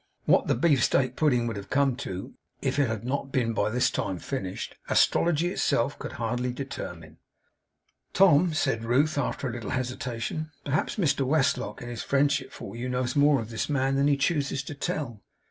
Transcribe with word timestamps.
What 0.25 0.47
the 0.47 0.55
beef 0.55 0.83
steak 0.83 1.15
pudding 1.15 1.45
would 1.45 1.57
have 1.57 1.69
come 1.69 1.95
to, 1.97 2.33
if 2.59 2.79
it 2.79 2.87
had 2.87 3.03
not 3.03 3.31
been 3.31 3.53
by 3.53 3.69
this 3.69 3.91
time 3.91 4.17
finished, 4.17 4.73
astrology 4.89 5.49
itself 5.49 5.99
could 5.99 6.13
hardly 6.13 6.51
determine. 6.51 7.17
'Tom,' 8.13 8.55
said 8.55 8.83
Ruth, 8.83 9.15
after 9.19 9.47
a 9.47 9.51
little 9.51 9.69
hesitation, 9.69 10.49
'perhaps 10.65 10.95
Mr 10.95 11.23
Westlock, 11.23 11.83
in 11.83 11.89
his 11.89 12.01
friendship 12.01 12.51
for 12.51 12.75
you, 12.75 12.89
knows 12.89 13.15
more 13.15 13.39
of 13.39 13.51
this 13.51 13.67
than 13.67 14.07
he 14.07 14.17
chooses 14.17 14.63
to 14.63 14.73
tell. 14.73 15.21